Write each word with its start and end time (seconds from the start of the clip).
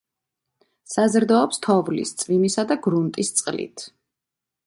საზრდოობს 0.93 1.61
თოვლის, 1.65 2.15
წვიმისა 2.23 2.65
და 2.73 2.79
გრუნტის 2.87 3.33
წყლით. 3.41 3.85